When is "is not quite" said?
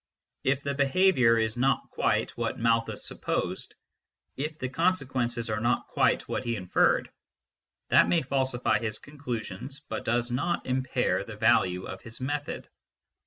1.37-2.35